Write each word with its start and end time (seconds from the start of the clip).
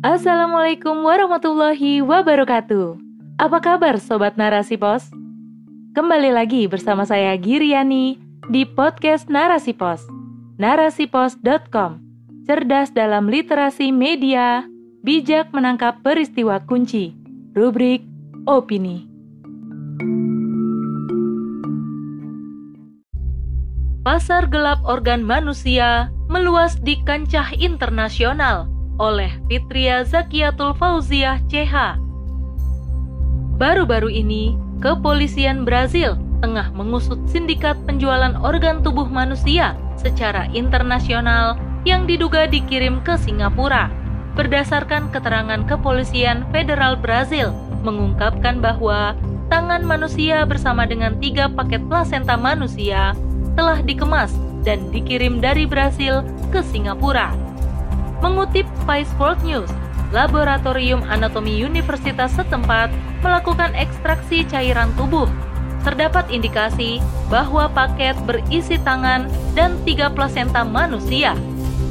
Assalamualaikum 0.00 1.04
warahmatullahi 1.04 2.00
wabarakatuh. 2.00 2.96
Apa 3.36 3.60
kabar 3.60 4.00
Sobat 4.00 4.32
Narasi 4.40 4.80
Pos? 4.80 5.12
Kembali 5.92 6.32
lagi 6.32 6.64
bersama 6.64 7.04
saya 7.04 7.36
Giriani 7.36 8.16
di 8.48 8.64
podcast 8.64 9.28
Narasi 9.28 9.76
Pos. 9.76 10.00
Narasipos.com 10.56 12.00
Cerdas 12.48 12.96
dalam 12.96 13.28
literasi 13.28 13.92
media, 13.92 14.64
bijak 15.04 15.52
menangkap 15.52 16.00
peristiwa 16.00 16.64
kunci. 16.64 17.12
Rubrik 17.52 18.00
Opini. 18.48 19.04
Pasar 24.00 24.48
gelap 24.48 24.80
organ 24.88 25.20
manusia 25.20 26.08
meluas 26.32 26.80
di 26.80 26.96
kancah 27.04 27.52
internasional 27.60 28.79
oleh 29.00 29.32
Fitria 29.48 30.04
Zakiatul 30.04 30.76
Fauziah 30.76 31.40
CH. 31.48 31.96
Baru-baru 33.56 34.12
ini, 34.12 34.60
kepolisian 34.84 35.64
Brazil 35.64 36.20
tengah 36.44 36.68
mengusut 36.76 37.20
sindikat 37.28 37.76
penjualan 37.88 38.36
organ 38.44 38.84
tubuh 38.84 39.08
manusia 39.08 39.76
secara 39.96 40.48
internasional 40.52 41.56
yang 41.88 42.04
diduga 42.04 42.44
dikirim 42.44 43.00
ke 43.00 43.16
Singapura. 43.16 43.88
Berdasarkan 44.36 45.08
keterangan 45.12 45.64
kepolisian 45.68 46.48
federal 46.52 46.96
Brazil, 46.96 47.52
mengungkapkan 47.84 48.60
bahwa 48.60 49.16
tangan 49.52 49.84
manusia 49.84 50.44
bersama 50.44 50.88
dengan 50.88 51.16
tiga 51.18 51.48
paket 51.50 51.82
plasenta 51.88 52.36
manusia 52.36 53.12
telah 53.58 53.82
dikemas 53.84 54.32
dan 54.64 54.80
dikirim 54.92 55.40
dari 55.42 55.68
Brazil 55.68 56.24
ke 56.54 56.64
Singapura. 56.64 57.49
Mengutip 58.20 58.68
Vice 58.84 59.08
World 59.16 59.40
News, 59.40 59.72
Laboratorium 60.12 61.00
Anatomi 61.08 61.56
Universitas 61.64 62.36
setempat 62.36 62.92
melakukan 63.24 63.72
ekstraksi 63.72 64.44
cairan 64.44 64.92
tubuh. 64.92 65.24
Terdapat 65.80 66.28
indikasi 66.28 67.00
bahwa 67.32 67.72
paket 67.72 68.12
berisi 68.28 68.76
tangan 68.84 69.24
dan 69.56 69.80
tiga 69.88 70.12
plasenta 70.12 70.60
manusia. 70.60 71.32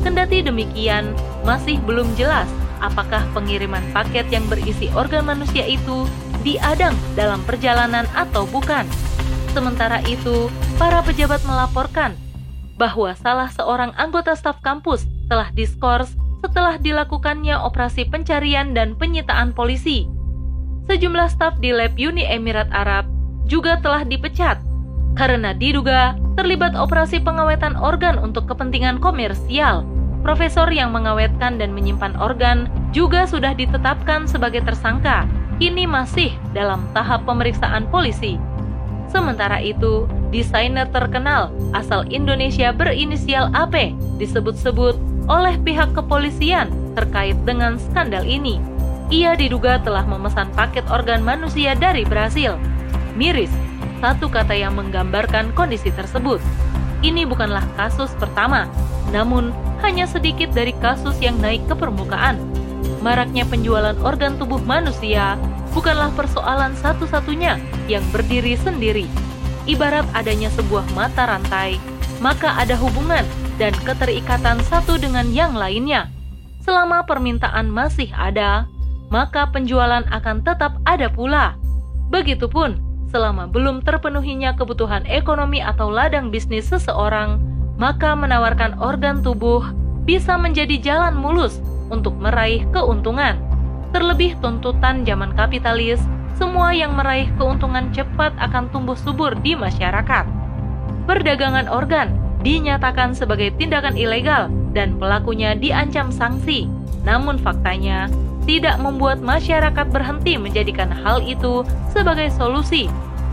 Kendati 0.05 0.45
demikian, 0.45 1.17
masih 1.41 1.81
belum 1.81 2.13
jelas 2.13 2.45
apakah 2.79 3.25
pengiriman 3.33 3.81
paket 3.91 4.29
yang 4.29 4.45
berisi 4.45 4.87
organ 4.93 5.25
manusia 5.25 5.65
itu 5.65 6.05
diadang 6.45 6.93
dalam 7.17 7.41
perjalanan 7.43 8.05
atau 8.13 8.45
bukan. 8.47 8.85
Sementara 9.51 9.99
itu, 10.05 10.47
para 10.77 11.01
pejabat 11.01 11.41
melaporkan 11.49 12.13
bahwa 12.77 13.11
salah 13.17 13.49
seorang 13.49 13.91
anggota 13.97 14.37
staf 14.37 14.61
kampus 14.63 15.03
telah 15.29 15.53
diskors 15.53 16.17
setelah 16.41 16.75
dilakukannya 16.81 17.55
operasi 17.55 18.09
pencarian 18.09 18.73
dan 18.73 18.97
penyitaan 18.97 19.53
polisi. 19.53 20.09
Sejumlah 20.89 21.29
staf 21.29 21.61
di 21.61 21.69
lab 21.69 21.93
Uni 22.01 22.25
Emirat 22.25 22.67
Arab 22.73 23.05
juga 23.45 23.77
telah 23.77 24.01
dipecat 24.01 24.57
karena 25.13 25.53
diduga 25.53 26.17
terlibat 26.33 26.73
operasi 26.73 27.21
pengawetan 27.21 27.77
organ 27.77 28.17
untuk 28.17 28.49
kepentingan 28.49 28.97
komersial. 28.97 29.85
Profesor 30.19 30.67
yang 30.67 30.91
mengawetkan 30.91 31.55
dan 31.55 31.71
menyimpan 31.71 32.15
organ 32.19 32.67
juga 32.91 33.23
sudah 33.23 33.55
ditetapkan 33.55 34.27
sebagai 34.27 34.59
tersangka, 34.67 35.23
kini 35.63 35.87
masih 35.87 36.35
dalam 36.51 36.83
tahap 36.91 37.23
pemeriksaan 37.23 37.87
polisi. 37.87 38.35
Sementara 39.07 39.63
itu, 39.63 40.05
desainer 40.29 40.85
terkenal 40.91 41.49
asal 41.71 42.05
Indonesia 42.11 42.69
berinisial 42.75 43.49
AP 43.55 43.95
disebut-sebut 44.21 45.08
oleh 45.29 45.55
pihak 45.61 45.93
kepolisian 45.93 46.73
terkait 46.97 47.37
dengan 47.45 47.77
skandal 47.77 48.25
ini. 48.25 48.57
Ia 49.13 49.37
diduga 49.37 49.77
telah 49.81 50.05
memesan 50.05 50.49
paket 50.57 50.85
organ 50.89 51.21
manusia 51.21 51.77
dari 51.77 52.03
Brasil. 52.05 52.57
Miris, 53.13 53.53
satu 54.01 54.29
kata 54.29 54.53
yang 54.53 54.75
menggambarkan 54.77 55.53
kondisi 55.53 55.93
tersebut. 55.93 56.41
Ini 56.99 57.23
bukanlah 57.23 57.63
kasus 57.79 58.11
pertama, 58.19 58.67
namun 59.15 59.55
hanya 59.85 60.03
sedikit 60.03 60.51
dari 60.51 60.75
kasus 60.83 61.15
yang 61.23 61.39
naik 61.39 61.63
ke 61.69 61.73
permukaan. 61.77 62.35
Maraknya 62.99 63.47
penjualan 63.47 63.95
organ 64.03 64.35
tubuh 64.35 64.59
manusia 64.67 65.39
bukanlah 65.71 66.11
persoalan 66.17 66.75
satu-satunya 66.75 67.55
yang 67.87 68.03
berdiri 68.11 68.59
sendiri 68.59 69.07
ibarat 69.69 70.09
adanya 70.17 70.49
sebuah 70.57 70.81
mata 70.97 71.29
rantai, 71.29 71.77
maka 72.19 72.55
ada 72.59 72.75
hubungan 72.75 73.23
dan 73.59 73.75
keterikatan 73.83 74.59
satu 74.67 74.99
dengan 74.99 75.27
yang 75.31 75.55
lainnya. 75.55 76.11
Selama 76.63 77.07
permintaan 77.07 77.71
masih 77.71 78.11
ada, 78.15 78.67
maka 79.09 79.49
penjualan 79.49 80.05
akan 80.11 80.45
tetap 80.45 80.77
ada 80.85 81.09
pula. 81.09 81.57
Begitupun, 82.13 82.77
selama 83.09 83.49
belum 83.49 83.81
terpenuhinya 83.81 84.53
kebutuhan 84.53 85.03
ekonomi 85.09 85.63
atau 85.63 85.89
ladang 85.89 86.29
bisnis 86.29 86.69
seseorang, 86.69 87.41
maka 87.79 88.13
menawarkan 88.13 88.77
organ 88.77 89.23
tubuh 89.25 89.65
bisa 90.05 90.37
menjadi 90.37 90.77
jalan 90.77 91.17
mulus 91.17 91.57
untuk 91.89 92.13
meraih 92.19 92.67
keuntungan. 92.69 93.39
Terlebih 93.89 94.37
tuntutan 94.37 95.01
zaman 95.07 95.33
kapitalis 95.33 95.97
semua 96.37 96.71
yang 96.71 96.93
meraih 96.93 97.27
keuntungan 97.35 97.89
cepat 97.91 98.31
akan 98.37 98.69
tumbuh 98.69 98.95
subur 98.95 99.33
di 99.41 99.57
masyarakat. 99.57 100.38
Perdagangan 101.09 101.65
organ 101.65 102.13
dinyatakan 102.45 103.17
sebagai 103.17 103.49
tindakan 103.57 103.97
ilegal 103.97 104.45
dan 104.77 104.93
pelakunya 105.01 105.57
diancam 105.57 106.13
sanksi. 106.13 106.69
Namun 107.01 107.41
faktanya 107.41 108.13
tidak 108.45 108.77
membuat 108.77 109.17
masyarakat 109.17 109.89
berhenti 109.89 110.37
menjadikan 110.37 110.93
hal 110.93 111.25
itu 111.25 111.65
sebagai 111.89 112.29
solusi. 112.29 112.85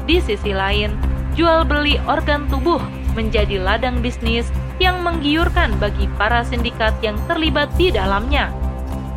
Di 0.09 0.25
sisi 0.25 0.57
lain, 0.57 0.97
jual 1.37 1.69
beli 1.69 2.01
organ 2.09 2.49
tubuh 2.49 2.81
menjadi 3.13 3.61
ladang 3.61 4.01
bisnis 4.01 4.49
yang 4.81 5.05
menggiurkan 5.05 5.77
bagi 5.77 6.09
para 6.17 6.49
sindikat 6.49 6.97
yang 7.05 7.21
terlibat 7.29 7.69
di 7.77 7.93
dalamnya. 7.93 8.49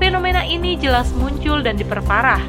Fenomena 0.04 0.44
ini 0.44 0.76
jelas 0.76 1.08
muncul 1.16 1.64
dan 1.64 1.80
diperparah 1.80 2.44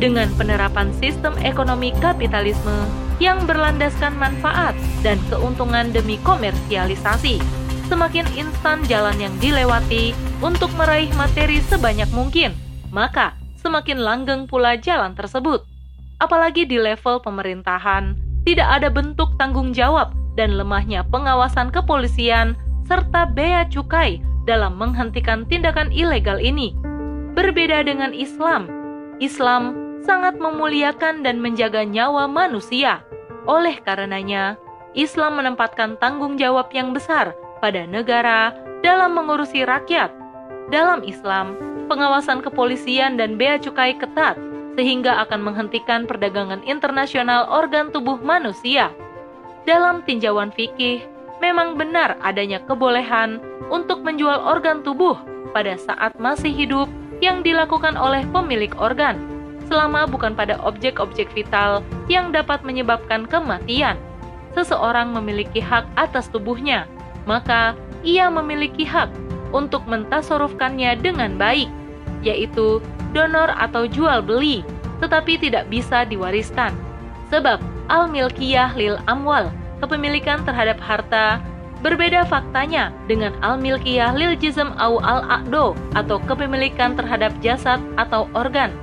dengan 0.00 0.32
penerapan 0.40 0.88
sistem 0.96 1.36
ekonomi 1.44 1.92
kapitalisme 2.00 3.09
yang 3.20 3.44
berlandaskan 3.44 4.16
manfaat 4.16 4.72
dan 5.04 5.20
keuntungan 5.28 5.92
demi 5.92 6.16
komersialisasi. 6.24 7.38
Semakin 7.86 8.24
instan 8.34 8.80
jalan 8.88 9.14
yang 9.20 9.34
dilewati 9.38 10.16
untuk 10.40 10.72
meraih 10.74 11.10
materi 11.20 11.60
sebanyak 11.68 12.08
mungkin, 12.16 12.56
maka 12.88 13.36
semakin 13.60 14.00
langgeng 14.00 14.48
pula 14.48 14.80
jalan 14.80 15.12
tersebut. 15.12 15.62
Apalagi 16.16 16.64
di 16.64 16.80
level 16.80 17.20
pemerintahan, 17.20 18.16
tidak 18.48 18.68
ada 18.80 18.88
bentuk 18.88 19.36
tanggung 19.36 19.76
jawab 19.76 20.16
dan 20.38 20.56
lemahnya 20.56 21.04
pengawasan 21.12 21.68
kepolisian 21.68 22.56
serta 22.88 23.28
bea 23.28 23.68
cukai 23.68 24.24
dalam 24.48 24.80
menghentikan 24.80 25.44
tindakan 25.44 25.92
ilegal 25.92 26.40
ini. 26.40 26.72
Berbeda 27.36 27.84
dengan 27.84 28.16
Islam, 28.16 28.66
Islam 29.20 29.89
sangat 30.04 30.36
memuliakan 30.40 31.22
dan 31.24 31.40
menjaga 31.40 31.84
nyawa 31.84 32.26
manusia. 32.26 33.04
Oleh 33.48 33.80
karenanya, 33.80 34.56
Islam 34.92 35.38
menempatkan 35.38 35.96
tanggung 36.02 36.36
jawab 36.36 36.68
yang 36.74 36.90
besar 36.90 37.32
pada 37.62 37.86
negara 37.86 38.52
dalam 38.82 39.14
mengurusi 39.14 39.62
rakyat. 39.62 40.10
Dalam 40.70 41.02
Islam, 41.06 41.56
pengawasan 41.90 42.42
kepolisian 42.42 43.18
dan 43.18 43.34
bea 43.34 43.58
cukai 43.58 43.98
ketat 43.98 44.38
sehingga 44.78 45.18
akan 45.26 45.42
menghentikan 45.42 46.06
perdagangan 46.06 46.62
internasional 46.62 47.50
organ 47.50 47.90
tubuh 47.90 48.22
manusia. 48.22 48.94
Dalam 49.66 50.06
tinjauan 50.06 50.54
fikih, 50.54 51.04
memang 51.42 51.74
benar 51.74 52.16
adanya 52.22 52.62
kebolehan 52.64 53.42
untuk 53.68 54.00
menjual 54.06 54.40
organ 54.46 54.80
tubuh 54.86 55.18
pada 55.50 55.74
saat 55.74 56.14
masih 56.22 56.54
hidup 56.54 56.86
yang 57.18 57.42
dilakukan 57.42 57.98
oleh 57.98 58.24
pemilik 58.30 58.72
organ 58.78 59.39
selama 59.70 60.10
bukan 60.10 60.34
pada 60.34 60.58
objek-objek 60.66 61.30
vital 61.30 61.86
yang 62.10 62.34
dapat 62.34 62.66
menyebabkan 62.66 63.24
kematian. 63.30 63.94
Seseorang 64.58 65.14
memiliki 65.14 65.62
hak 65.62 65.86
atas 65.94 66.26
tubuhnya, 66.26 66.90
maka 67.22 67.78
ia 68.02 68.26
memiliki 68.26 68.82
hak 68.82 69.06
untuk 69.54 69.86
mentasorufkannya 69.86 70.98
dengan 70.98 71.38
baik, 71.38 71.70
yaitu 72.26 72.82
donor 73.14 73.54
atau 73.54 73.86
jual 73.86 74.18
beli, 74.26 74.66
tetapi 74.98 75.38
tidak 75.38 75.70
bisa 75.70 76.02
diwariskan. 76.02 76.74
Sebab 77.30 77.62
al-milkiyah 77.86 78.74
lil 78.74 78.98
amwal, 79.06 79.54
kepemilikan 79.78 80.42
terhadap 80.42 80.82
harta, 80.82 81.38
berbeda 81.78 82.26
faktanya 82.26 82.90
dengan 83.06 83.30
al-milkiyah 83.46 84.18
lil 84.18 84.34
jism 84.34 84.74
au 84.82 84.98
al-aqdo 84.98 85.78
atau 85.94 86.18
kepemilikan 86.26 86.98
terhadap 86.98 87.30
jasad 87.38 87.78
atau 87.94 88.26
organ 88.34 88.74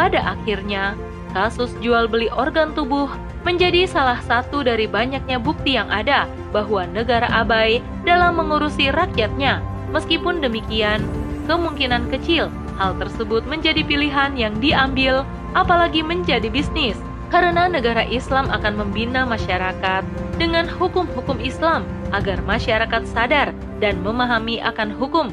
pada 0.00 0.32
akhirnya, 0.32 0.96
kasus 1.36 1.76
jual 1.84 2.08
beli 2.08 2.32
organ 2.32 2.72
tubuh 2.72 3.12
menjadi 3.44 3.84
salah 3.84 4.16
satu 4.24 4.64
dari 4.64 4.88
banyaknya 4.88 5.36
bukti 5.36 5.76
yang 5.76 5.92
ada 5.92 6.24
bahwa 6.56 6.88
negara 6.88 7.28
abai 7.28 7.84
dalam 8.08 8.40
mengurusi 8.40 8.88
rakyatnya. 8.88 9.60
Meskipun 9.92 10.40
demikian, 10.40 11.04
kemungkinan 11.44 12.08
kecil 12.08 12.48
hal 12.80 12.96
tersebut 12.96 13.44
menjadi 13.44 13.84
pilihan 13.84 14.32
yang 14.40 14.56
diambil, 14.56 15.28
apalagi 15.52 16.00
menjadi 16.00 16.48
bisnis, 16.48 16.96
karena 17.28 17.68
negara 17.68 18.08
Islam 18.08 18.48
akan 18.48 18.80
membina 18.80 19.28
masyarakat 19.28 20.00
dengan 20.40 20.64
hukum-hukum 20.64 21.36
Islam 21.44 21.84
agar 22.16 22.40
masyarakat 22.48 23.04
sadar 23.04 23.52
dan 23.84 24.00
memahami 24.00 24.64
akan 24.64 24.96
hukum. 24.96 25.28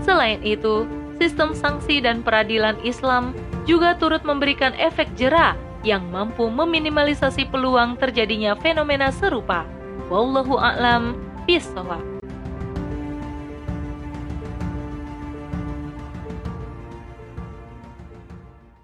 Selain 0.00 0.40
itu, 0.40 0.88
sistem 1.20 1.52
sanksi 1.52 2.00
dan 2.00 2.24
peradilan 2.24 2.80
Islam 2.80 3.36
juga 3.68 3.92
turut 4.00 4.24
memberikan 4.24 4.72
efek 4.80 5.12
jera 5.12 5.52
yang 5.84 6.08
mampu 6.08 6.48
meminimalisasi 6.48 7.52
peluang 7.52 8.00
terjadinya 8.00 8.56
fenomena 8.56 9.12
serupa. 9.12 9.68
Wallahu 10.08 10.56
a'lam 10.56 11.20
bishawab. 11.44 12.17